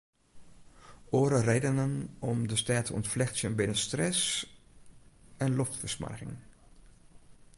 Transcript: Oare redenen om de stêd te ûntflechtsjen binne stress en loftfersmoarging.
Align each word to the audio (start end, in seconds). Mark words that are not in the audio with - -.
Oare 1.09 1.41
redenen 1.47 2.15
om 2.29 2.37
de 2.49 2.55
stêd 2.63 2.85
te 2.85 2.91
ûntflechtsjen 2.99 3.57
binne 3.59 3.77
stress 3.85 4.21
en 5.43 5.55
loftfersmoarging. 5.59 6.35